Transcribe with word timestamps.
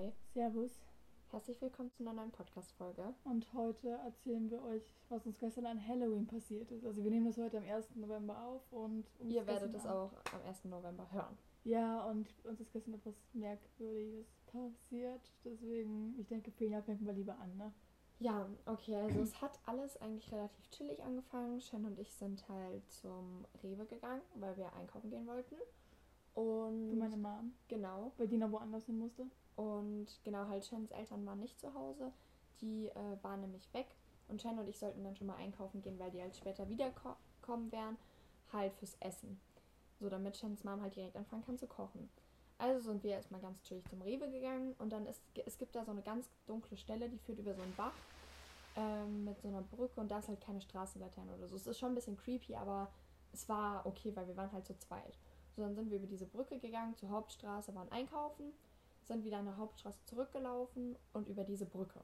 Hi. 0.00 0.12
Servus. 0.32 0.70
Herzlich 1.30 1.60
willkommen 1.60 1.90
zu 1.92 2.02
einer 2.02 2.14
neuen 2.14 2.30
Podcast-Folge. 2.30 3.12
Und 3.24 3.52
heute 3.52 3.90
erzählen 3.90 4.50
wir 4.50 4.62
euch, 4.64 4.94
was 5.10 5.26
uns 5.26 5.38
gestern 5.38 5.66
an 5.66 5.86
Halloween 5.86 6.26
passiert 6.26 6.70
ist. 6.70 6.86
Also 6.86 7.04
wir 7.04 7.10
nehmen 7.10 7.26
das 7.26 7.36
heute 7.36 7.58
am 7.58 7.64
1. 7.64 7.96
November 7.96 8.42
auf 8.42 8.62
und 8.72 9.04
uns 9.18 9.34
Ihr 9.34 9.46
werdet 9.46 9.74
es 9.74 9.84
auch 9.84 10.12
am 10.32 10.40
1. 10.46 10.64
November 10.64 11.06
hören. 11.12 11.36
Ja, 11.64 12.02
und 12.04 12.34
uns 12.44 12.60
ist 12.60 12.72
gestern 12.72 12.94
etwas 12.94 13.14
Merkwürdiges 13.34 14.26
passiert. 14.46 15.20
Deswegen, 15.44 16.18
ich 16.18 16.28
denke, 16.28 16.50
Fenia 16.50 16.80
fängt 16.80 17.02
mal 17.02 17.14
lieber 17.14 17.38
an, 17.38 17.54
ne? 17.58 17.70
Ja, 18.20 18.48
okay, 18.64 18.96
also 18.96 19.20
es 19.20 19.38
hat 19.42 19.58
alles 19.66 19.98
eigentlich 19.98 20.32
relativ 20.32 20.70
chillig 20.70 21.02
angefangen. 21.02 21.60
Shen 21.60 21.84
und 21.84 21.98
ich 21.98 22.14
sind 22.14 22.48
halt 22.48 22.90
zum 22.90 23.44
Rewe 23.62 23.84
gegangen, 23.84 24.22
weil 24.34 24.56
wir 24.56 24.72
einkaufen 24.72 25.10
gehen 25.10 25.26
wollten. 25.26 25.56
Und 26.34 26.90
Für 26.90 26.96
meine 26.96 27.16
Mom, 27.16 27.52
genau. 27.68 28.12
weil 28.16 28.28
die 28.28 28.36
noch 28.36 28.50
woanders 28.52 28.86
hin 28.86 28.98
musste. 28.98 29.26
Und 29.56 30.06
genau, 30.24 30.46
halt 30.48 30.64
Shens 30.64 30.90
Eltern 30.90 31.26
waren 31.26 31.40
nicht 31.40 31.58
zu 31.60 31.74
Hause. 31.74 32.12
Die 32.60 32.88
äh, 32.88 33.22
waren 33.22 33.40
nämlich 33.40 33.72
weg. 33.74 33.86
Und 34.28 34.40
Shen 34.40 34.58
und 34.58 34.68
ich 34.68 34.78
sollten 34.78 35.02
dann 35.02 35.16
schon 35.16 35.26
mal 35.26 35.36
einkaufen 35.36 35.82
gehen, 35.82 35.98
weil 35.98 36.10
die 36.10 36.20
halt 36.20 36.36
später 36.36 36.68
wiederkommen 36.68 37.72
werden. 37.72 37.96
Halt 38.52 38.72
fürs 38.74 38.96
Essen. 39.00 39.40
So, 39.98 40.08
damit 40.08 40.36
Shens 40.36 40.64
Mom 40.64 40.80
halt 40.80 40.96
direkt 40.96 41.16
anfangen 41.16 41.44
kann 41.44 41.58
zu 41.58 41.66
kochen. 41.66 42.08
Also 42.58 42.90
sind 42.90 43.02
wir 43.02 43.12
erstmal 43.12 43.40
ganz 43.40 43.62
chillig 43.62 43.84
zum 43.88 44.02
Rewe 44.02 44.30
gegangen. 44.30 44.74
Und 44.78 44.92
dann 44.92 45.06
ist, 45.06 45.22
es 45.46 45.58
gibt 45.58 45.74
da 45.74 45.84
so 45.84 45.90
eine 45.90 46.02
ganz 46.02 46.28
dunkle 46.46 46.76
Stelle, 46.76 47.08
die 47.08 47.18
führt 47.18 47.38
über 47.38 47.54
so 47.54 47.62
einen 47.62 47.74
Bach. 47.74 47.94
Ähm, 48.76 49.24
mit 49.24 49.40
so 49.40 49.48
einer 49.48 49.62
Brücke. 49.62 50.00
Und 50.00 50.10
da 50.10 50.20
ist 50.20 50.28
halt 50.28 50.40
keine 50.40 50.60
Straßenlaterne 50.60 51.34
oder 51.34 51.48
so. 51.48 51.56
Es 51.56 51.66
ist 51.66 51.78
schon 51.78 51.92
ein 51.92 51.94
bisschen 51.94 52.16
creepy, 52.16 52.54
aber 52.54 52.88
es 53.32 53.48
war 53.48 53.84
okay, 53.84 54.14
weil 54.14 54.26
wir 54.28 54.36
waren 54.36 54.52
halt 54.52 54.66
zu 54.66 54.76
zweit. 54.78 55.18
Dann 55.60 55.74
sind 55.74 55.90
wir 55.90 55.98
über 55.98 56.06
diese 56.06 56.26
Brücke 56.26 56.58
gegangen 56.58 56.96
zur 56.96 57.10
Hauptstraße, 57.10 57.74
waren 57.74 57.90
einkaufen 57.92 58.52
sind 59.10 59.24
wieder 59.24 59.38
an 59.38 59.46
der 59.46 59.56
Hauptstraße 59.56 59.98
zurückgelaufen 60.04 60.96
und 61.12 61.28
über 61.28 61.42
diese 61.42 61.66
Brücke. 61.66 62.00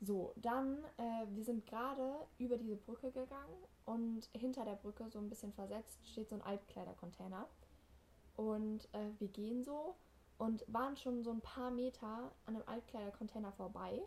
So, 0.00 0.34
dann, 0.36 0.78
äh, 0.98 1.26
wir 1.30 1.44
sind 1.44 1.66
gerade 1.66 2.26
über 2.38 2.58
diese 2.58 2.76
Brücke 2.76 3.12
gegangen 3.12 3.56
und 3.84 4.28
hinter 4.32 4.64
der 4.64 4.74
Brücke, 4.74 5.08
so 5.08 5.18
ein 5.18 5.28
bisschen 5.28 5.52
versetzt, 5.52 6.06
steht 6.06 6.28
so 6.28 6.34
ein 6.34 6.42
Altkleidercontainer. 6.42 7.46
Und 8.36 8.88
äh, 8.92 9.08
wir 9.18 9.28
gehen 9.28 9.62
so 9.62 9.94
und 10.36 10.64
waren 10.66 10.96
schon 10.96 11.22
so 11.22 11.30
ein 11.30 11.40
paar 11.40 11.70
Meter 11.70 12.30
an 12.44 12.56
einem 12.56 12.64
Altkleidercontainer 12.66 13.52
vorbei. 13.52 14.02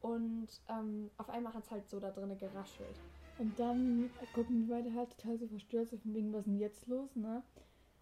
Und 0.00 0.48
ähm, 0.68 1.10
auf 1.18 1.28
einmal 1.28 1.54
hat 1.54 1.64
es 1.64 1.70
halt 1.70 1.88
so 1.88 2.00
da 2.00 2.10
drinnen 2.10 2.38
geraschelt. 2.38 2.98
Und 3.38 3.58
dann 3.58 4.10
gucken 4.34 4.66
wir 4.66 4.76
beide 4.76 4.94
halt 4.94 5.16
total 5.16 5.38
so 5.38 5.46
verstört, 5.46 5.90
so 5.90 5.98
von 5.98 6.14
wegen, 6.14 6.32
was 6.32 6.40
ist 6.40 6.46
denn 6.46 6.58
jetzt 6.58 6.86
los, 6.86 7.14
ne? 7.14 7.42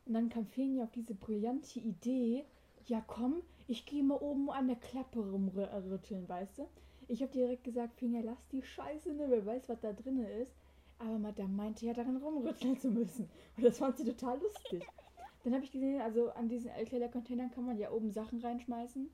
Und 0.07 0.15
dann 0.15 0.29
kam 0.29 0.47
Fenia 0.47 0.85
auf 0.85 0.91
diese 0.91 1.15
brillante 1.15 1.79
Idee, 1.79 2.45
ja 2.87 3.03
komm, 3.07 3.43
ich 3.67 3.87
gehe 3.87 4.03
mal 4.03 4.17
oben 4.17 4.51
an 4.51 4.67
der 4.67 4.77
Klappe 4.77 5.21
rumrütteln, 5.21 6.29
weißt 6.29 6.59
du? 6.59 6.69
Ich 7.09 7.23
habe 7.23 7.33
direkt 7.33 7.65
gesagt, 7.65 7.99
Finja, 7.99 8.21
lass 8.23 8.47
die 8.49 8.63
Scheiße, 8.63 9.13
ne? 9.13 9.27
Wer 9.29 9.45
weiß, 9.45 9.69
was 9.69 9.81
da 9.81 9.93
drin 9.93 10.19
ist. 10.19 10.53
Aber 10.99 11.19
Madame 11.19 11.53
meinte 11.53 11.87
ja, 11.87 11.93
daran 11.93 12.17
rumrütteln 12.17 12.79
zu 12.79 12.91
müssen. 12.91 13.29
Und 13.57 13.65
das 13.65 13.79
fand 13.79 13.97
sie 13.97 14.05
total 14.05 14.41
lustig. 14.41 14.87
Dann 15.45 15.55
habe 15.55 15.65
ich 15.65 15.73
gesehen, 15.73 16.01
also 16.01 16.31
an 16.31 16.49
diesen 16.49 16.71
Altkleider-Containern 16.71 17.51
kann 17.51 17.67
man 17.67 17.79
ja 17.79 17.91
oben 17.91 18.13
Sachen 18.13 18.41
reinschmeißen. 18.41 19.11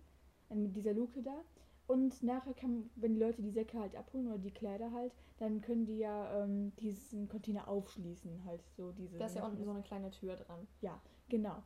Mit 0.50 0.76
dieser 0.76 0.92
Luke 0.92 1.22
da. 1.22 1.44
Und 1.88 2.22
nachher 2.22 2.52
kann, 2.52 2.90
wenn 2.96 3.14
die 3.14 3.20
Leute 3.20 3.40
die 3.40 3.50
Säcke 3.50 3.80
halt 3.80 3.96
abholen 3.96 4.28
oder 4.28 4.38
die 4.38 4.50
Kleider 4.50 4.92
halt, 4.92 5.10
dann 5.38 5.62
können 5.62 5.86
die 5.86 5.98
ja 5.98 6.44
ähm, 6.44 6.70
diesen 6.76 7.28
Container 7.28 7.66
aufschließen, 7.66 8.44
halt 8.44 8.60
so 8.76 8.92
diese. 8.92 9.16
Da 9.16 9.24
ist 9.24 9.36
ja 9.36 9.46
unten 9.46 9.64
so 9.64 9.70
eine 9.70 9.82
kleine 9.82 10.10
Tür 10.10 10.36
dran. 10.36 10.68
Ja, 10.82 11.00
genau. 11.30 11.62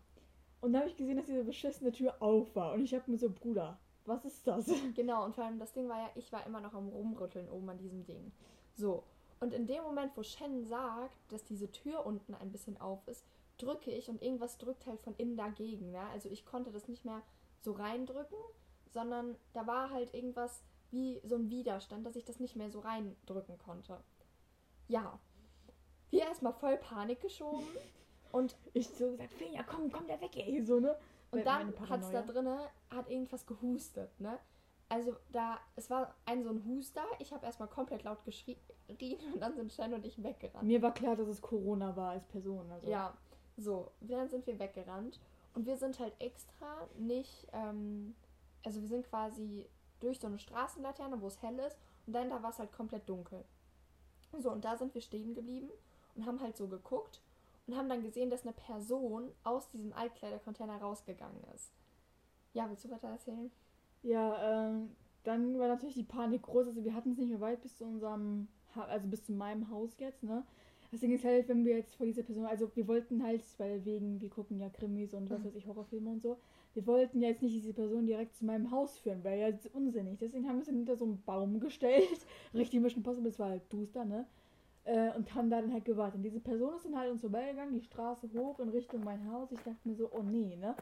Und 0.60 0.72
dann 0.72 0.82
habe 0.82 0.90
ich 0.90 0.96
gesehen, 0.96 1.16
dass 1.16 1.26
diese 1.26 1.42
beschissene 1.42 1.90
Tür 1.90 2.22
auf 2.22 2.54
war. 2.54 2.72
Und 2.72 2.82
ich 2.84 2.94
habe 2.94 3.10
mir 3.10 3.18
so, 3.18 3.30
Bruder, 3.30 3.80
was 4.04 4.24
ist 4.24 4.46
das? 4.46 4.66
Genau, 4.94 5.24
und 5.24 5.34
vor 5.34 5.42
allem 5.42 5.58
das 5.58 5.72
Ding 5.72 5.88
war 5.88 5.98
ja, 5.98 6.10
ich 6.14 6.32
war 6.32 6.46
immer 6.46 6.60
noch 6.60 6.74
am 6.74 6.88
Rumrütteln 6.88 7.48
oben 7.48 7.68
an 7.70 7.78
diesem 7.78 8.04
Ding. 8.04 8.30
So. 8.74 9.02
Und 9.40 9.52
in 9.52 9.66
dem 9.66 9.82
Moment, 9.82 10.16
wo 10.16 10.22
Shen 10.22 10.64
sagt, 10.64 11.16
dass 11.32 11.44
diese 11.44 11.72
Tür 11.72 12.06
unten 12.06 12.34
ein 12.34 12.52
bisschen 12.52 12.80
auf 12.80 13.08
ist, 13.08 13.26
drücke 13.58 13.90
ich 13.90 14.08
und 14.08 14.22
irgendwas 14.22 14.56
drückt 14.56 14.86
halt 14.86 15.00
von 15.00 15.16
innen 15.16 15.36
dagegen. 15.36 15.92
Ja? 15.92 16.08
Also 16.12 16.28
ich 16.28 16.46
konnte 16.46 16.70
das 16.70 16.86
nicht 16.86 17.04
mehr 17.04 17.22
so 17.60 17.72
reindrücken, 17.72 18.38
sondern 18.92 19.36
da 19.52 19.66
war 19.66 19.90
halt 19.90 20.14
irgendwas 20.14 20.62
wie 20.90 21.20
so 21.24 21.36
ein 21.36 21.50
Widerstand, 21.50 22.06
dass 22.06 22.16
ich 22.16 22.24
das 22.24 22.38
nicht 22.38 22.56
mehr 22.56 22.70
so 22.70 22.80
reindrücken 22.80 23.58
konnte. 23.58 23.98
Ja. 24.88 25.18
Wir 26.10 26.22
erstmal 26.22 26.52
voll 26.52 26.76
Panik 26.76 27.20
geschoben. 27.20 27.66
Und 28.30 28.56
ich 28.72 28.88
so 28.88 29.10
gesagt, 29.12 29.32
Finja, 29.32 29.62
komm, 29.62 29.90
komm 29.90 30.06
da 30.06 30.20
weg, 30.20 30.36
ey, 30.36 30.62
so, 30.64 30.80
ne? 30.80 30.96
Und 31.30 31.46
dann 31.46 31.72
hat 31.88 32.02
es 32.02 32.10
da 32.10 32.22
drinnen, 32.22 32.58
hat 32.90 33.08
irgendwas 33.08 33.46
gehustet, 33.46 34.10
ne? 34.20 34.38
Also 34.90 35.16
da, 35.30 35.58
es 35.74 35.88
war 35.88 36.14
ein 36.26 36.44
so 36.44 36.50
ein 36.50 36.62
Huster. 36.66 37.04
Ich 37.18 37.32
habe 37.32 37.46
erstmal 37.46 37.68
komplett 37.68 38.02
laut 38.02 38.22
geschrien 38.26 38.58
und 39.32 39.40
dann 39.40 39.54
sind 39.54 39.72
Shen 39.72 39.94
und 39.94 40.04
ich 40.04 40.22
weggerannt. 40.22 40.64
Mir 40.64 40.82
war 40.82 40.92
klar, 40.92 41.16
dass 41.16 41.28
es 41.28 41.40
Corona 41.40 41.96
war 41.96 42.10
als 42.10 42.26
Person. 42.26 42.70
Also. 42.70 42.90
Ja, 42.90 43.16
so, 43.56 43.90
dann 44.02 44.28
sind 44.28 44.46
wir 44.46 44.58
weggerannt. 44.58 45.18
Und 45.54 45.64
wir 45.64 45.78
sind 45.78 45.98
halt 45.98 46.12
extra 46.18 46.88
nicht, 46.98 47.46
ähm, 47.54 48.14
also 48.64 48.80
wir 48.80 48.88
sind 48.88 49.06
quasi 49.08 49.66
durch 50.00 50.18
so 50.20 50.26
eine 50.26 50.38
Straßenlaterne, 50.38 51.20
wo 51.20 51.26
es 51.28 51.40
hell 51.42 51.58
ist. 51.60 51.78
Und 52.06 52.14
dann 52.14 52.30
da 52.30 52.42
war 52.42 52.50
es 52.50 52.58
halt 52.58 52.72
komplett 52.72 53.08
dunkel. 53.08 53.44
So, 54.38 54.50
und 54.50 54.64
da 54.64 54.76
sind 54.76 54.94
wir 54.94 55.00
stehen 55.00 55.34
geblieben 55.34 55.70
und 56.16 56.26
haben 56.26 56.40
halt 56.40 56.56
so 56.56 56.66
geguckt 56.66 57.20
und 57.66 57.76
haben 57.76 57.88
dann 57.88 58.02
gesehen, 58.02 58.30
dass 58.30 58.42
eine 58.42 58.52
Person 58.52 59.30
aus 59.44 59.68
diesem 59.70 59.92
Altkleidercontainer 59.92 60.78
rausgegangen 60.80 61.42
ist. 61.54 61.70
Ja, 62.54 62.68
willst 62.68 62.84
du 62.84 62.90
weiter 62.90 63.08
erzählen? 63.08 63.50
Ja, 64.02 64.68
ähm, 64.68 64.96
dann 65.24 65.58
war 65.58 65.68
natürlich 65.68 65.94
die 65.94 66.02
Panik 66.02 66.42
groß. 66.42 66.66
Also 66.66 66.84
wir 66.84 66.94
hatten 66.94 67.12
es 67.12 67.18
nicht 67.18 67.28
mehr 67.30 67.40
weit 67.40 67.62
bis 67.62 67.76
zu 67.76 67.84
unserem, 67.84 68.48
ha 68.74 68.82
also 68.84 69.06
bis 69.06 69.24
zu 69.24 69.32
meinem 69.32 69.70
Haus 69.70 69.96
jetzt, 69.98 70.22
ne? 70.22 70.44
Deswegen 70.90 71.14
ist 71.14 71.24
halt, 71.24 71.48
wenn 71.48 71.64
wir 71.64 71.76
jetzt 71.76 71.94
vor 71.94 72.04
dieser 72.04 72.22
Person, 72.22 72.44
also 72.44 72.70
wir 72.74 72.86
wollten 72.86 73.22
halt, 73.22 73.42
weil 73.58 73.82
wegen, 73.86 74.20
wir 74.20 74.28
gucken 74.28 74.60
ja 74.60 74.68
Krimis 74.68 75.14
und 75.14 75.30
was 75.30 75.40
Mhm. 75.40 75.46
weiß 75.46 75.54
ich, 75.54 75.66
Horrorfilme 75.66 76.10
und 76.10 76.20
so, 76.22 76.36
wir 76.74 76.86
wollten 76.86 77.20
ja 77.20 77.28
jetzt 77.28 77.42
nicht 77.42 77.54
diese 77.54 77.72
Person 77.72 78.06
direkt 78.06 78.34
zu 78.36 78.44
meinem 78.44 78.70
Haus 78.70 78.98
führen, 78.98 79.24
wäre 79.24 79.38
ja 79.38 79.48
jetzt 79.48 79.72
unsinnig. 79.74 80.18
Deswegen 80.18 80.48
haben 80.48 80.58
wir 80.58 80.64
dann 80.64 80.76
hinter 80.76 80.96
so 80.96 81.04
einen 81.04 81.22
Baum 81.22 81.60
gestellt. 81.60 82.26
Richtig 82.54 82.80
Mission 82.80 83.02
Possible, 83.02 83.30
es 83.30 83.38
war 83.38 83.50
halt 83.50 83.72
duster, 83.72 84.04
ne? 84.04 84.26
Äh, 84.84 85.12
und 85.16 85.32
haben 85.34 85.50
da 85.50 85.60
dann 85.60 85.72
halt 85.72 85.84
gewartet. 85.84 86.16
Und 86.16 86.22
diese 86.22 86.40
Person 86.40 86.74
ist 86.74 86.84
dann 86.84 86.98
halt 86.98 87.10
uns 87.10 87.20
vorbeigegangen, 87.20 87.74
die 87.74 87.84
Straße 87.84 88.28
hoch 88.34 88.58
in 88.58 88.70
Richtung 88.70 89.04
mein 89.04 89.30
Haus. 89.30 89.52
Ich 89.52 89.60
dachte 89.60 89.76
mir 89.84 89.94
so, 89.94 90.10
oh 90.12 90.22
nee, 90.22 90.56
ne? 90.56 90.74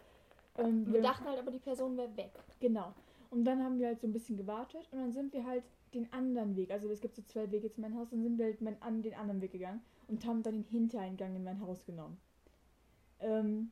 Ähm, 0.56 0.90
Wir 0.90 1.02
dachten 1.02 1.24
halt 1.26 1.38
aber, 1.38 1.50
die 1.50 1.58
Person 1.58 1.96
wäre 1.96 2.16
weg. 2.16 2.32
Genau. 2.60 2.94
Und 3.30 3.44
dann 3.44 3.62
haben 3.62 3.78
wir 3.78 3.88
halt 3.88 4.00
so 4.00 4.06
ein 4.06 4.12
bisschen 4.12 4.36
gewartet 4.36 4.88
und 4.90 4.98
dann 4.98 5.12
sind 5.12 5.32
wir 5.32 5.46
halt 5.46 5.62
den 5.94 6.12
anderen 6.12 6.56
Weg, 6.56 6.70
also 6.70 6.88
es 6.90 7.00
gibt 7.00 7.16
so 7.16 7.22
zwei 7.22 7.50
Wege 7.50 7.70
zu 7.70 7.80
meinem 7.80 7.96
Haus, 7.96 8.10
dann 8.10 8.22
sind 8.22 8.38
wir 8.38 8.46
halt 8.46 8.60
mein, 8.60 8.80
an 8.80 9.02
den 9.02 9.14
anderen 9.14 9.40
Weg 9.40 9.52
gegangen 9.52 9.82
und 10.08 10.24
haben 10.24 10.42
dann 10.42 10.54
den 10.54 10.64
Hintereingang 10.64 11.34
in 11.36 11.44
mein 11.44 11.60
Haus 11.60 11.84
genommen. 11.84 12.18
Ähm, 13.20 13.70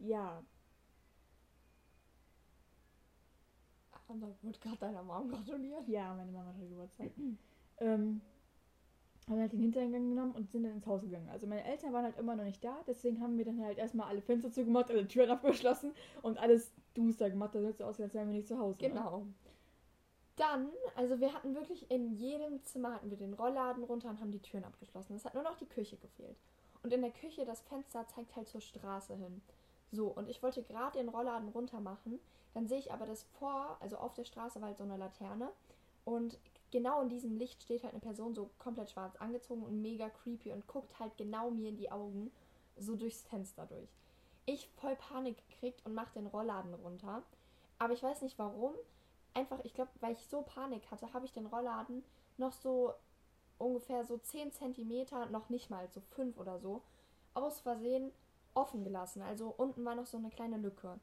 ja, 0.00 0.42
Und 4.08 4.20
da 4.20 4.28
wurde 4.42 4.58
gerade 4.58 4.76
deiner 4.78 5.02
Mom 5.02 5.28
gratuliert. 5.28 5.86
ja, 5.88 6.14
meine 6.14 6.32
Mama 6.32 6.48
hatte 6.48 6.66
Geburtstag. 6.66 7.10
ähm, 7.78 8.20
haben 9.28 9.40
halt 9.40 9.52
den 9.52 9.60
Hintereingang 9.60 10.08
genommen 10.08 10.32
und 10.32 10.50
sind 10.50 10.62
dann 10.62 10.72
ins 10.72 10.86
Haus 10.86 11.02
gegangen. 11.02 11.28
Also 11.28 11.46
meine 11.46 11.64
Eltern 11.64 11.92
waren 11.92 12.04
halt 12.04 12.18
immer 12.18 12.34
noch 12.34 12.44
nicht 12.44 12.64
da, 12.64 12.78
deswegen 12.86 13.20
haben 13.20 13.36
wir 13.36 13.44
dann 13.44 13.62
halt 13.62 13.78
erstmal 13.78 14.08
alle 14.08 14.22
Fenster 14.22 14.50
zugemacht, 14.50 14.90
alle 14.90 15.06
Türen 15.06 15.30
abgeschlossen 15.30 15.92
und 16.22 16.38
alles 16.38 16.72
duster 16.94 17.30
gemacht, 17.30 17.54
damit 17.54 17.72
es 17.72 17.78
so 17.78 17.84
aussieht, 17.84 18.04
als 18.04 18.14
wären 18.14 18.28
wir 18.28 18.36
nicht 18.36 18.48
zu 18.48 18.58
Hause. 18.58 18.82
Ne? 18.82 18.88
Genau. 18.88 19.26
Dann, 20.36 20.68
also 20.94 21.20
wir 21.20 21.34
hatten 21.34 21.54
wirklich 21.54 21.90
in 21.90 22.12
jedem 22.12 22.62
Zimmer 22.64 22.94
hatten 22.94 23.10
wir 23.10 23.16
den 23.18 23.34
Rollladen 23.34 23.82
runter 23.82 24.08
und 24.08 24.20
haben 24.20 24.30
die 24.30 24.40
Türen 24.40 24.64
abgeschlossen. 24.64 25.16
Es 25.16 25.24
hat 25.24 25.34
nur 25.34 25.42
noch 25.42 25.56
die 25.56 25.66
Küche 25.66 25.96
gefehlt. 25.96 26.36
Und 26.82 26.92
in 26.92 27.02
der 27.02 27.10
Küche, 27.10 27.44
das 27.44 27.60
Fenster 27.62 28.06
zeigt 28.06 28.36
halt 28.36 28.48
zur 28.48 28.60
Straße 28.60 29.16
hin. 29.16 29.42
So, 29.90 30.08
und 30.08 30.28
ich 30.28 30.42
wollte 30.42 30.62
gerade 30.62 30.98
den 30.98 31.08
Rollladen 31.08 31.48
runter 31.48 31.80
machen. 31.80 32.20
Dann 32.54 32.66
sehe 32.66 32.78
ich 32.78 32.92
aber, 32.92 33.06
dass 33.06 33.24
vor, 33.38 33.76
also 33.80 33.96
auf 33.96 34.14
der 34.14 34.24
Straße 34.24 34.60
war 34.60 34.68
halt 34.68 34.78
so 34.78 34.84
eine 34.84 34.96
Laterne. 34.96 35.50
Und 36.04 36.38
genau 36.70 37.00
in 37.02 37.08
diesem 37.08 37.36
Licht 37.36 37.62
steht 37.62 37.82
halt 37.82 37.94
eine 37.94 38.00
Person 38.00 38.34
so 38.34 38.50
komplett 38.58 38.90
schwarz 38.90 39.16
angezogen 39.16 39.62
und 39.62 39.80
mega 39.80 40.08
creepy 40.08 40.52
und 40.52 40.66
guckt 40.66 40.98
halt 40.98 41.16
genau 41.16 41.50
mir 41.50 41.70
in 41.70 41.76
die 41.76 41.90
Augen, 41.90 42.30
so 42.76 42.96
durchs 42.96 43.22
Fenster 43.22 43.66
durch. 43.66 43.88
Ich 44.46 44.68
voll 44.76 44.96
Panik 44.96 45.36
gekriegt 45.48 45.84
und 45.84 45.94
mach 45.94 46.10
den 46.10 46.26
Rollladen 46.26 46.74
runter. 46.74 47.22
Aber 47.78 47.92
ich 47.92 48.02
weiß 48.02 48.22
nicht 48.22 48.38
warum. 48.38 48.74
Einfach, 49.34 49.58
ich 49.64 49.74
glaube, 49.74 49.90
weil 50.00 50.14
ich 50.14 50.26
so 50.26 50.42
Panik 50.42 50.90
hatte, 50.90 51.12
habe 51.12 51.26
ich 51.26 51.32
den 51.32 51.46
Rollladen 51.46 52.02
noch 52.38 52.52
so 52.52 52.94
ungefähr 53.58 54.04
so 54.04 54.16
10 54.16 54.52
Zentimeter, 54.52 55.26
noch 55.26 55.48
nicht 55.48 55.70
mal, 55.70 55.88
so 55.90 56.00
5 56.00 56.38
oder 56.38 56.58
so, 56.58 56.82
aus 57.34 57.60
Versehen 57.60 58.12
offen 58.58 58.84
gelassen. 58.84 59.22
Also 59.22 59.54
unten 59.56 59.84
war 59.84 59.94
noch 59.94 60.06
so 60.06 60.18
eine 60.18 60.30
kleine 60.30 60.58
Lücke. 60.58 60.98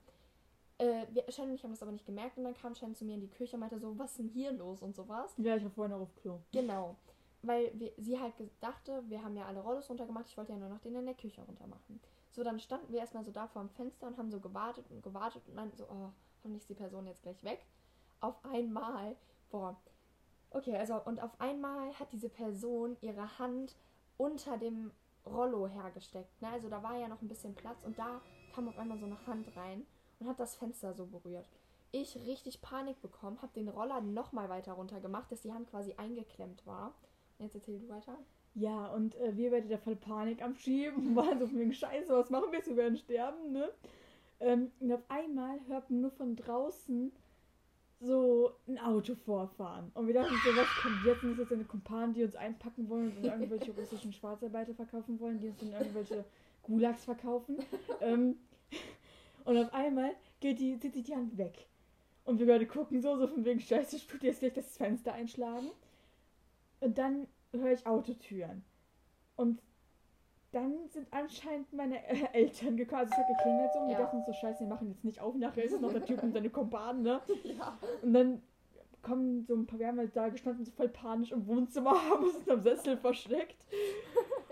Äh, 0.77 1.05
wir, 1.11 1.23
Shen 1.31 1.49
und 1.49 1.55
ich 1.55 1.63
haben 1.63 1.71
das 1.71 1.81
aber 1.81 1.93
nicht 1.93 2.05
gemerkt 2.05 2.37
und 2.37 2.43
dann 2.43 2.53
kam 2.53 2.75
Shen 2.75 2.95
zu 2.95 3.05
mir 3.05 3.15
in 3.15 3.21
die 3.21 3.29
Küche 3.29 3.55
und 3.55 3.61
meinte 3.61 3.79
so, 3.79 3.97
was 3.97 4.11
ist 4.11 4.19
denn 4.19 4.27
hier 4.27 4.51
los 4.51 4.81
und 4.81 4.95
sowas. 4.95 5.33
Ja, 5.37 5.55
ich 5.55 5.63
war 5.63 5.71
vorhin 5.71 5.93
auch 5.93 6.01
auf 6.01 6.15
Klo. 6.15 6.39
Genau. 6.51 6.95
Weil 7.41 7.71
wir, 7.79 7.93
sie 7.97 8.19
halt 8.19 8.33
dachte, 8.59 9.03
wir 9.07 9.23
haben 9.23 9.37
ja 9.37 9.45
alle 9.45 9.61
Rollos 9.61 9.89
runtergemacht, 9.89 10.27
ich 10.27 10.37
wollte 10.37 10.51
ja 10.51 10.57
nur 10.57 10.69
noch 10.69 10.79
den 10.79 10.95
in 10.95 11.05
der 11.05 11.15
Küche 11.15 11.41
runter 11.43 11.67
machen. 11.67 12.01
So, 12.31 12.43
dann 12.43 12.59
standen 12.59 12.91
wir 12.91 12.99
erstmal 12.99 13.23
so 13.23 13.31
da 13.31 13.47
vor 13.47 13.61
dem 13.61 13.69
Fenster 13.69 14.07
und 14.07 14.17
haben 14.17 14.29
so 14.29 14.39
gewartet 14.39 14.85
und 14.89 15.01
gewartet 15.01 15.43
und 15.47 15.55
meinten 15.55 15.77
so, 15.77 15.85
oh, 15.85 16.09
hoffentlich 16.37 16.63
ist 16.63 16.69
die 16.69 16.75
Person 16.75 17.05
jetzt 17.05 17.23
gleich 17.23 17.41
weg. 17.43 17.65
Auf 18.19 18.43
einmal, 18.43 19.15
boah, 19.49 19.77
okay, 20.49 20.75
also 20.75 21.01
und 21.05 21.21
auf 21.21 21.39
einmal 21.39 21.97
hat 21.97 22.11
diese 22.11 22.27
Person 22.27 22.97
ihre 22.99 23.39
Hand 23.39 23.77
unter 24.17 24.57
dem 24.57 24.91
Rollo 25.25 25.68
hergesteckt. 25.68 26.42
Ne? 26.42 26.50
Also 26.50 26.69
da 26.69 26.81
war 26.83 26.98
ja 26.98 27.07
noch 27.07 27.22
ein 27.22 27.27
bisschen 27.27 27.56
Platz 27.56 27.83
und 27.83 27.98
da 27.98 28.22
kam 28.54 28.68
auf 28.68 28.77
einmal 28.77 28.98
so 28.98 29.06
eine 29.06 29.25
Hand 29.27 29.56
rein 29.56 29.86
und 30.19 30.27
hat 30.27 30.39
das 30.39 30.56
Fenster 30.56 30.94
so 30.94 31.06
berührt. 31.06 31.48
Ich 31.92 32.16
richtig 32.16 32.62
Panik 32.62 33.01
bekommen, 33.01 33.42
habe 33.42 33.54
den 33.54 33.69
Roller 33.69 34.01
nochmal 34.01 34.50
weiter 34.50 34.74
runter 34.74 35.00
gemacht, 35.00 35.31
dass 35.31 35.42
die 35.42 35.54
Hand 35.54 35.69
quasi 35.69 35.94
eingeklemmt 35.98 36.66
war. 36.66 36.94
Jetzt 37.39 37.56
erzähl 37.56 37.80
du 37.80 37.89
weiter. 37.89 38.18
Ja, 38.54 38.88
und 38.88 39.16
äh, 39.16 39.36
wir 39.36 39.51
werden 39.51 39.69
da 39.69 39.77
voll 39.77 39.95
Panik 39.95 40.42
am 40.42 40.56
Schieben, 40.56 41.16
waren 41.16 41.39
so 41.39 41.51
wegen 41.51 41.74
Scheiße, 41.74 42.13
was 42.13 42.30
machen 42.30 42.51
wir 42.51 42.60
jetzt? 42.60 42.69
Wir 42.69 42.77
werden 42.77 42.98
sterben, 42.98 43.51
ne? 43.51 43.69
Ähm, 44.39 44.72
und 44.80 44.92
auf 44.92 45.04
einmal 45.10 45.60
hört 45.68 45.89
man 45.89 46.01
nur 46.01 46.12
von 46.12 46.36
draußen 46.36 47.12
so 48.00 48.53
ein 48.68 48.77
Auto 48.80 49.15
vorfahren. 49.15 49.92
Und 49.94 50.07
wir 50.07 50.13
dachten 50.13 50.36
so, 50.44 50.56
was 50.56 50.68
kommt 50.81 51.06
jetzt? 51.06 51.21
Sind 51.21 51.31
das 51.31 51.39
jetzt 51.39 51.53
eine 51.53 51.63
Kumpanen, 51.63 52.13
die 52.13 52.24
uns 52.24 52.36
einpacken 52.36 52.89
wollen 52.89 53.15
und 53.18 53.24
irgendwelche 53.24 53.71
russischen 53.71 54.13
Schwarzarbeiter 54.13 54.74
verkaufen 54.74 55.19
wollen, 55.19 55.39
die 55.39 55.50
uns 55.50 55.59
dann 55.59 55.71
irgendwelche 55.71 56.25
Gulags 56.63 57.06
verkaufen? 57.06 57.57
ähm, 58.01 58.38
und 59.45 59.57
auf 59.57 59.74
einmal 59.74 60.15
geht 60.39 60.59
die, 60.59 60.77
zieht 60.80 60.94
sich 60.94 61.03
die 61.03 61.15
Hand 61.15 61.38
weg. 61.38 61.68
Und 62.25 62.39
wir 62.39 62.47
beide 62.47 62.65
gucken 62.65 63.01
so, 63.01 63.15
so 63.18 63.27
von 63.27 63.45
wegen 63.45 63.59
Scheiße, 63.59 64.06
tut 64.07 64.24
jetzt 64.24 64.39
gleich 64.39 64.53
das 64.53 64.75
Fenster 64.75 65.13
einschlagen. 65.13 65.69
Und 66.80 66.98
dann 66.98 67.27
höre 67.51 67.71
ich 67.71 67.86
Autotüren. 67.86 68.63
Und 69.36 69.62
dann 70.55 70.87
sind 70.87 71.07
anscheinend 71.11 71.71
meine 71.73 71.99
Eltern 72.33 72.77
gekommen. 72.77 73.01
Also 73.01 73.13
es 73.13 73.17
hat 73.19 73.27
geklingelt 73.27 73.71
so 73.73 73.79
und 73.79 73.89
Ja. 73.89 73.97
wir 73.97 74.05
dachten 74.05 74.23
so, 74.25 74.31
scheiße, 74.33 74.61
wir 74.61 74.67
machen 74.67 74.87
jetzt 74.89 75.03
nicht 75.03 75.19
auf, 75.19 75.35
nachher 75.35 75.63
ist 75.65 75.73
es 75.73 75.81
noch 75.81 75.91
der 75.91 76.05
Typ 76.05 76.23
und 76.23 76.31
seine 76.31 76.49
Kumpanen, 76.49 77.01
ne? 77.03 77.21
Ja. 77.43 77.77
Und 78.01 78.13
dann 78.13 78.41
kommen 79.01 79.45
so 79.45 79.53
ein 79.55 79.67
paar, 79.67 79.77
wir 79.79 79.87
haben 79.87 79.99
halt 79.99 80.15
da 80.15 80.29
gestanden, 80.29 80.63
so 80.65 80.71
voll 80.71 80.87
panisch 80.89 81.31
im 81.31 81.45
Wohnzimmer, 81.45 81.91
haben 82.09 82.23
uns 82.23 82.37
unterm 82.37 82.61
Sessel 82.61 82.97
versteckt. 82.97 83.57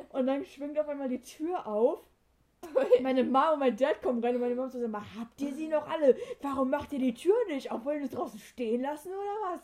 Und 0.09 0.27
dann 0.27 0.43
schwingt 0.45 0.77
auf 0.77 0.87
einmal 0.89 1.09
die 1.09 1.21
Tür 1.21 1.65
auf. 1.65 1.99
Meine 3.01 3.23
Mama 3.23 3.53
und 3.53 3.59
mein 3.59 3.75
Dad 3.75 4.01
kommen 4.01 4.23
rein 4.23 4.35
und 4.35 4.41
meine 4.41 4.55
Mama 4.55 4.69
so, 4.69 4.79
sag 4.79 4.89
mal, 4.89 5.01
habt 5.19 5.41
ihr 5.41 5.53
sie 5.53 5.67
noch 5.67 5.85
alle? 5.89 6.15
Warum 6.41 6.69
macht 6.69 6.93
ihr 6.93 6.99
die 6.99 7.13
Tür 7.13 7.35
nicht? 7.47 7.71
Auch 7.71 7.83
wollen 7.83 7.99
wir 7.99 8.05
es 8.05 8.11
draußen 8.11 8.39
stehen 8.39 8.81
lassen 8.81 9.09
oder 9.09 9.53
was? 9.53 9.61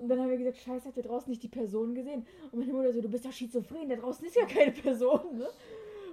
Und 0.00 0.08
dann 0.08 0.20
haben 0.20 0.30
wir 0.30 0.36
gesagt, 0.38 0.58
scheiße, 0.58 0.86
habt 0.86 0.96
ihr 0.96 1.02
draußen 1.02 1.30
nicht 1.30 1.42
die 1.42 1.48
Person 1.48 1.94
gesehen? 1.94 2.26
Und 2.50 2.60
meine 2.60 2.72
Mutter 2.72 2.92
so, 2.92 3.00
du 3.00 3.08
bist 3.08 3.24
doch 3.24 3.32
schizophren, 3.32 3.88
da 3.88 3.96
draußen 3.96 4.26
ist 4.26 4.36
ja 4.36 4.46
keine 4.46 4.72
Person, 4.72 5.38
ne? 5.38 5.48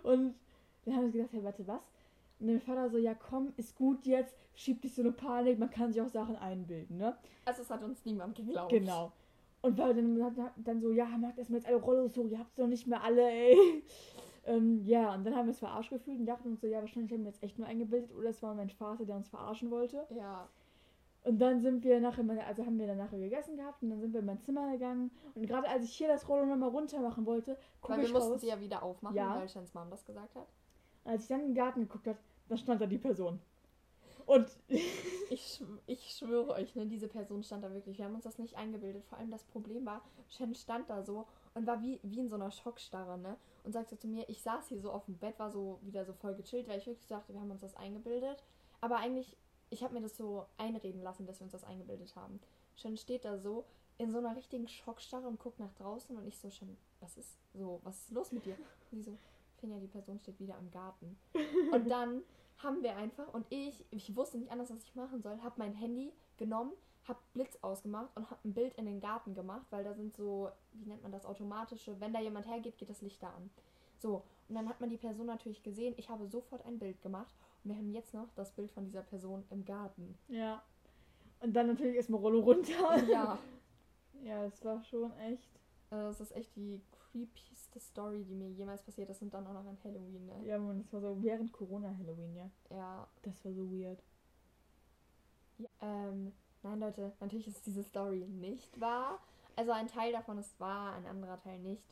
Und 0.04 0.36
dann 0.86 0.96
haben 0.96 1.06
wir 1.06 1.12
gesagt, 1.12 1.34
hey, 1.34 1.44
warte, 1.44 1.68
was? 1.68 1.82
Und 2.40 2.48
mein 2.48 2.60
Vater 2.60 2.90
so, 2.90 2.98
ja 2.98 3.14
komm, 3.14 3.54
ist 3.58 3.76
gut 3.76 4.06
jetzt, 4.06 4.36
schiebt 4.54 4.84
dich 4.84 4.94
so 4.94 5.02
eine 5.02 5.12
Panik, 5.12 5.58
man 5.58 5.70
kann 5.70 5.92
sich 5.92 6.02
auch 6.02 6.10
Sachen 6.10 6.36
einbilden, 6.36 6.98
ne? 6.98 7.16
Also 7.46 7.62
es 7.62 7.70
hat 7.70 7.84
uns 7.84 8.04
niemand 8.06 8.36
geglaubt. 8.36 8.72
Genau. 8.72 9.12
Und 9.62 9.78
war 9.78 9.94
dann, 9.94 10.22
dann 10.58 10.82
so, 10.82 10.92
ja, 10.92 11.06
macht 11.06 11.38
erstmal 11.38 11.60
jetzt 11.60 11.68
alle 11.68 11.78
Rollos 11.78 12.16
hoch, 12.18 12.28
ihr 12.28 12.40
habt 12.40 12.58
doch 12.60 12.68
nicht 12.68 12.86
mehr 12.86 13.04
alle, 13.04 13.28
ey. 13.28 13.84
ähm, 14.46 14.84
ja, 14.84 15.16
und 15.16 15.24
dann 15.24 15.36
haben 15.36 15.46
wir 15.46 15.52
uns 15.52 15.60
verarscht 15.60 15.90
gefühlt 15.90 16.20
und 16.20 16.26
dachten 16.26 16.50
uns 16.50 16.62
so, 16.62 16.68
ja, 16.68 16.82
wahrscheinlich 16.82 17.12
haben 17.12 17.24
wir 17.24 17.32
jetzt 17.32 17.42
echt 17.42 17.58
nur 17.58 17.68
eingebildet 17.68 18.14
oder 18.14 18.30
es 18.30 18.44
war 18.44 18.54
mein 18.54 18.70
Vater, 18.70 19.06
der 19.06 19.16
uns 19.16 19.30
verarschen 19.30 19.72
wollte. 19.72 20.06
Ja. 20.16 20.48
Und 21.26 21.40
dann 21.40 21.60
sind 21.60 21.84
wir 21.84 22.00
nachher, 22.00 22.24
also 22.48 22.66
haben 22.66 22.78
wir 22.80 22.88
dann 22.88 22.98
nachher 23.00 23.18
gegessen 23.20 23.58
gehabt 23.58 23.82
und 23.82 23.90
dann 23.90 24.00
sind 24.00 24.14
wir 24.14 24.20
in 24.20 24.26
mein 24.28 24.40
Zimmer 24.42 24.72
gegangen. 24.72 25.10
Und 25.34 25.48
gerade 25.48 25.68
als 25.68 25.84
ich 25.84 25.92
hier 25.96 26.08
das 26.08 26.28
Rollo 26.30 26.46
nochmal 26.46 26.70
runter 26.70 27.00
machen 27.02 27.26
wollte, 27.26 27.58
gucke 27.82 27.98
Weil 27.98 28.06
wir 28.06 28.14
mussten 28.14 28.32
raus. 28.34 28.42
sie 28.42 28.48
ja 28.48 28.60
wieder 28.60 28.84
aufmachen, 28.84 29.16
Ja. 29.18 29.36
weil 29.40 29.50
Shans 29.50 29.74
Mom 29.74 29.90
das 29.90 30.06
gesagt 30.06 30.36
hat. 30.36 30.48
Als 31.04 31.24
ich 31.24 31.28
dann 31.28 31.42
in 31.42 31.48
den 31.48 31.56
Garten 31.56 31.82
geguckt 31.82 32.08
habe, 32.08 32.18
da 32.48 32.56
stand 32.58 32.80
da 32.80 32.86
die 32.86 33.00
Person. 33.00 33.40
Und 34.28 34.48
Ich, 35.30 35.64
ich 35.88 36.12
schwöre 36.12 36.52
euch, 36.54 36.76
ne, 36.76 36.86
diese 36.86 37.08
Person 37.08 37.44
stand 37.44 37.64
da 37.64 37.74
wirklich. 37.74 37.98
Wir 37.98 38.06
haben 38.06 38.14
uns 38.16 38.26
das 38.26 38.38
nicht 38.38 38.56
eingebildet. 38.56 39.04
Vor 39.06 39.18
allem 39.18 39.32
das 39.32 39.44
Problem 39.44 39.86
war, 39.86 40.02
Shen 40.30 40.54
stand 40.54 40.90
da 40.90 41.02
so 41.02 41.26
und 41.56 41.66
war 41.66 41.82
wie, 41.82 42.00
wie 42.04 42.20
in 42.20 42.30
so 42.30 42.36
einer 42.36 42.52
Schockstarre, 42.52 43.18
ne? 43.18 43.36
Und 43.64 43.72
sagte 43.74 43.98
zu 43.98 44.08
mir, 44.08 44.30
ich 44.30 44.42
saß 44.44 44.68
hier 44.68 44.80
so 44.80 44.92
auf 44.92 45.06
dem 45.06 45.18
Bett, 45.18 45.40
war 45.40 45.50
so 45.50 45.80
wieder 45.82 46.06
so 46.06 46.14
voll 46.14 46.36
gechillt, 46.36 46.68
weil 46.68 46.78
ich 46.78 46.86
wirklich 46.86 47.08
sagte, 47.08 47.34
wir 47.34 47.42
haben 47.42 47.50
uns 47.50 47.62
das 47.62 47.76
eingebildet. 47.76 48.44
Aber 48.82 48.98
eigentlich, 48.98 49.36
ich 49.70 49.84
habe 49.84 49.94
mir 49.94 50.02
das 50.02 50.18
so 50.18 50.46
einreden 50.58 51.02
lassen, 51.02 51.26
dass 51.26 51.40
wir 51.40 51.44
uns 51.44 51.54
das 51.54 51.64
eingebildet 51.64 52.16
haben. 52.16 52.40
Shen 52.76 52.98
steht 52.98 53.26
da 53.26 53.38
so 53.38 53.66
in 53.98 54.12
so 54.12 54.18
einer 54.18 54.36
richtigen 54.36 54.68
Schockstarre 54.68 55.28
und 55.28 55.40
guckt 55.40 55.60
nach 55.60 55.74
draußen 55.74 56.16
und 56.16 56.28
ich 56.28 56.38
so, 56.38 56.50
Shen, 56.50 56.78
was 57.00 57.18
ist 57.18 57.38
so, 57.54 57.80
was 57.84 57.98
ist 57.98 58.12
los 58.12 58.32
mit 58.32 58.46
dir? 58.46 58.56
Und 58.92 58.98
sie 58.98 59.12
so, 59.12 59.18
Finja, 59.58 59.80
die 59.80 59.88
Person 59.88 60.20
steht 60.20 60.40
wieder 60.40 60.58
im 60.58 60.72
Garten. 60.72 61.18
Und 61.72 61.90
dann 61.90 62.24
haben 62.58 62.84
wir 62.84 62.96
einfach 62.96 63.34
und 63.34 63.46
ich, 63.50 63.86
ich 63.92 64.16
wusste 64.16 64.38
nicht 64.38 64.52
anders, 64.52 64.70
was 64.70 64.84
ich 64.84 64.96
machen 64.96 65.22
soll, 65.22 65.42
habe 65.42 65.56
mein 65.58 65.74
Handy 65.74 66.12
genommen, 66.38 66.72
habe 67.08 67.20
Blitz 67.34 67.58
ausgemacht 67.62 68.10
und 68.16 68.30
habe 68.30 68.40
ein 68.46 68.54
Bild 68.54 68.74
in 68.76 68.86
den 68.86 69.00
Garten 69.00 69.34
gemacht, 69.34 69.66
weil 69.70 69.84
da 69.84 69.94
sind 69.94 70.16
so, 70.16 70.50
wie 70.74 70.86
nennt 70.86 71.04
man 71.04 71.12
das, 71.12 71.26
automatische, 71.26 72.00
wenn 72.00 72.14
da 72.14 72.20
jemand 72.20 72.48
hergeht, 72.48 72.78
geht 72.78 72.90
das 72.90 73.02
Licht 73.02 73.22
da 73.22 73.30
an. 73.30 73.50
So, 74.06 74.22
und 74.50 74.54
dann 74.54 74.70
hat 74.70 74.80
man 74.80 74.92
die 74.92 74.98
Person 74.98 75.26
natürlich 75.26 75.64
gesehen. 75.64 75.96
Ich 75.98 76.10
habe 76.10 76.28
sofort 76.28 76.64
ein 76.64 76.78
Bild 76.78 77.02
gemacht 77.02 77.34
und 77.64 77.72
wir 77.72 77.76
haben 77.76 77.90
jetzt 77.90 78.14
noch 78.14 78.28
das 78.36 78.52
Bild 78.52 78.70
von 78.72 78.86
dieser 78.86 79.02
Person 79.02 79.44
im 79.50 79.66
Garten. 79.66 80.16
ja. 80.28 80.62
Und 81.42 81.54
dann 81.54 81.68
natürlich 81.68 81.96
erstmal 81.96 82.22
Rollo 82.22 82.40
runter. 82.40 83.04
Ja, 83.10 83.38
Ja, 84.24 84.44
das 84.48 84.64
war 84.64 84.84
schon 84.84 85.12
echt. 85.18 85.50
äh, 85.90 85.96
das 85.98 86.22
ist 86.22 86.36
echt 86.36 86.56
die 86.56 86.82
creepyste 86.92 87.80
Story, 87.80 88.24
die 88.24 88.34
mir 88.36 88.50
jemals 88.52 88.84
passiert 88.84 89.10
ist 89.10 89.22
und 89.24 89.34
dann 89.34 89.46
auch 89.48 89.54
noch 89.54 89.66
an 89.66 89.78
Halloween, 89.84 90.26
ne? 90.28 90.42
Ja, 90.46 90.58
man, 90.60 90.82
das 90.84 90.94
war 90.94 91.02
so 91.02 91.22
während 91.24 91.52
Corona 91.52 91.94
Halloween, 91.98 92.36
ja. 92.36 92.50
Ja, 92.70 93.08
Das 93.24 93.44
war 93.44 93.54
so 93.54 93.70
weird. 93.72 94.02
Ähm, 95.82 96.32
nein, 96.64 96.80
Leute, 96.80 97.12
natürlich 97.20 97.48
ist 97.48 97.66
diese 97.66 97.84
Story 97.84 98.26
nicht 98.28 98.80
wahr. 98.80 99.20
Also 99.56 99.72
ein 99.72 99.88
Teil 99.88 100.12
davon 100.12 100.38
ist 100.38 100.60
wahr, 100.60 100.94
ein 100.94 101.06
anderer 101.06 101.40
Teil 101.40 101.60
nicht. 101.60 101.84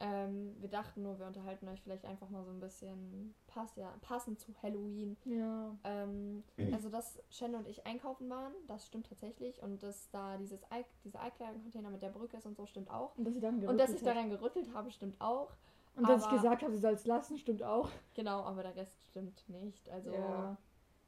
Ähm, 0.00 0.54
wir 0.60 0.68
dachten 0.68 1.02
nur, 1.02 1.18
wir 1.18 1.26
unterhalten 1.26 1.66
euch 1.68 1.80
vielleicht 1.82 2.04
einfach 2.04 2.30
mal 2.30 2.44
so 2.44 2.50
ein 2.52 2.60
bisschen 2.60 3.34
pass 3.48 3.74
ja, 3.74 3.92
passend 4.00 4.38
zu 4.38 4.54
Halloween. 4.62 5.16
Ja. 5.24 5.76
Ähm, 5.82 6.44
also, 6.72 6.88
dass 6.88 7.18
Shen 7.30 7.54
und 7.56 7.66
ich 7.66 7.84
einkaufen 7.84 8.30
waren, 8.30 8.52
das 8.68 8.86
stimmt 8.86 9.08
tatsächlich. 9.08 9.60
Und 9.62 9.82
dass 9.82 10.08
da 10.10 10.36
dieses 10.36 10.62
Ei, 10.70 10.84
dieser 11.04 11.20
Eikleidercontainer 11.22 11.90
mit 11.90 12.00
der 12.02 12.10
Brücke 12.10 12.36
ist 12.36 12.46
und 12.46 12.56
so, 12.56 12.64
stimmt 12.66 12.90
auch. 12.90 13.16
Und 13.16 13.24
dass 13.24 13.34
sie 13.34 13.40
dann 13.40 13.66
Und 13.66 13.78
dass 13.78 13.90
ich 13.90 14.02
daran 14.02 14.30
gerüttelt 14.30 14.72
habe, 14.72 14.90
stimmt 14.92 15.20
auch. 15.20 15.50
Und 15.96 16.08
dass 16.08 16.20
ich 16.20 16.26
aber- 16.28 16.36
gesagt 16.36 16.62
habe, 16.62 16.72
sie 16.72 16.78
soll 16.78 16.92
es 16.92 17.04
lassen, 17.04 17.36
stimmt 17.38 17.64
auch. 17.64 17.88
Genau, 18.14 18.42
aber 18.42 18.62
der 18.62 18.76
Rest 18.76 19.04
stimmt 19.06 19.48
nicht. 19.48 19.90
Also, 19.90 20.12
Ja. 20.12 20.56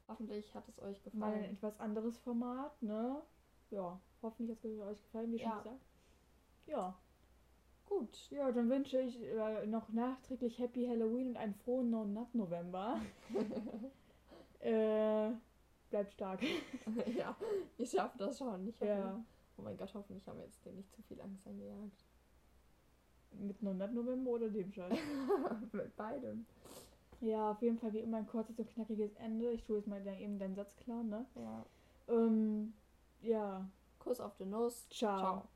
hoffentlich 0.09 0.53
hat 0.53 0.67
es 0.67 0.79
euch 0.81 0.99
Mal 1.13 1.27
ein 1.29 1.33
gefallen. 1.39 1.53
etwas 1.55 1.79
anderes 1.79 2.17
Format, 2.17 2.81
ne? 2.83 3.21
Ja, 3.69 3.97
hoffentlich 4.21 4.61
hat 4.65 4.71
es 4.71 4.79
euch 4.81 5.01
gefallen, 5.01 5.31
wie 5.31 5.39
schon 5.39 5.49
Ja. 5.49 5.57
gesagt. 5.59 5.81
Ja. 6.65 6.95
Gut. 7.91 8.31
Ja, 8.31 8.49
dann 8.53 8.69
wünsche 8.69 9.01
ich 9.01 9.21
äh, 9.21 9.67
noch 9.67 9.89
nachträglich 9.89 10.57
Happy 10.59 10.85
Halloween 10.87 11.29
und 11.31 11.37
einen 11.37 11.53
frohen 11.53 11.89
No 11.89 12.05
Nut 12.05 12.33
November. 12.33 13.01
äh, 14.61 15.31
bleibt 15.89 16.13
stark. 16.13 16.39
ja, 17.17 17.35
ich 17.77 17.91
schaffe 17.91 18.17
das 18.17 18.37
schon. 18.37 18.65
Ich 18.69 18.75
hoffe, 18.79 18.85
Ja. 18.87 19.25
Oh 19.57 19.61
mein 19.61 19.75
Gott, 19.75 19.93
hoffentlich 19.93 20.25
haben 20.25 20.37
wir 20.37 20.45
jetzt 20.45 20.63
dir 20.65 20.71
nicht 20.71 20.89
zu 20.95 21.01
viel 21.03 21.19
Angst 21.19 21.45
eingejagt. 21.45 22.05
Mit 23.33 23.61
No 23.61 23.73
Nut 23.73 23.93
November 23.93 24.31
oder 24.31 24.49
dem 24.49 24.71
Scheiß. 24.71 24.97
Mit 25.73 25.95
beidem. 25.97 26.45
ja, 27.19 27.51
auf 27.51 27.61
jeden 27.61 27.77
Fall 27.77 27.91
wie 27.91 27.99
immer 27.99 28.17
ein 28.17 28.27
kurzes 28.27 28.57
und 28.57 28.69
knackiges 28.69 29.13
Ende. 29.15 29.51
Ich 29.51 29.63
tue 29.65 29.77
jetzt 29.77 29.87
mal 29.87 30.01
dann 30.01 30.17
eben 30.17 30.39
deinen 30.39 30.55
Satz 30.55 30.77
klar, 30.77 31.03
ne? 31.03 31.25
Ja. 31.35 31.65
Ähm, 32.07 32.73
ja, 33.21 33.69
Kuss 33.99 34.21
auf 34.21 34.35
die 34.37 34.45
Nuss. 34.45 34.87
ciao. 34.89 35.19
Ciao. 35.19 35.47